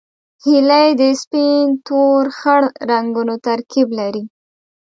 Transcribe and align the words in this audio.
هیلۍ 0.45 0.89
د 1.01 1.03
سپین، 1.21 1.65
تور، 1.87 2.23
خړ 2.39 2.63
رنګونو 2.89 3.35
ترکیب 3.47 3.87
لري 3.99 4.23